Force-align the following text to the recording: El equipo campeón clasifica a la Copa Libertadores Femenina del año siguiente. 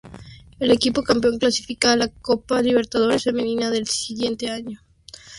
El 0.59 0.71
equipo 0.71 1.03
campeón 1.03 1.37
clasifica 1.37 1.91
a 1.91 1.95
la 1.95 2.07
Copa 2.07 2.59
Libertadores 2.63 3.23
Femenina 3.25 3.69
del 3.69 3.81
año 3.83 3.91
siguiente. 3.91 4.49